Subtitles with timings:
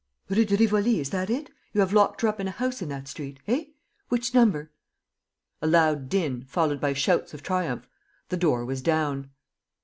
[0.29, 1.51] .""Rue de Rivoli, is that it?
[1.73, 3.39] You have locked her up in a house in that street...
[3.47, 3.65] eh?
[4.09, 4.71] Which number?"
[5.61, 6.43] A loud din...
[6.45, 7.87] followed by shouts of triumph....
[8.29, 9.29] The door was down.